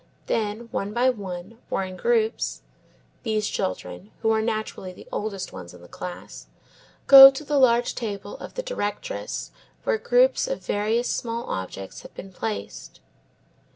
Then, 0.25 0.61
one 0.71 0.93
by 0.95 1.11
one, 1.11 1.59
or 1.69 1.83
in 1.83 1.95
groups, 1.95 2.63
these 3.21 3.47
children 3.47 4.09
(who 4.23 4.31
are 4.31 4.41
naturally 4.41 4.91
the 4.91 5.07
oldest 5.11 5.53
ones 5.53 5.75
in 5.75 5.81
the 5.83 5.87
class) 5.87 6.47
go 7.05 7.29
to 7.29 7.43
the 7.43 7.59
large 7.59 7.93
table 7.93 8.35
of 8.37 8.55
the 8.55 8.63
directress 8.63 9.51
where 9.83 9.99
groups 9.99 10.47
of 10.47 10.65
various 10.65 11.07
small 11.07 11.47
objects 11.51 12.01
have 12.01 12.15
been 12.15 12.33
placed. 12.33 12.99